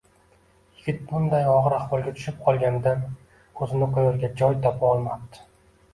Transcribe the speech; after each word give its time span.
Yigit 0.77 1.01
bunday 1.11 1.43
og'ir 1.51 1.75
ahvolga 1.81 2.15
tushib 2.17 2.39
qolganidan 2.47 3.05
o'zini 3.67 3.93
qo'yarga 3.99 4.33
joy 4.43 4.61
topa 4.65 4.91
olmabdi 4.95 5.45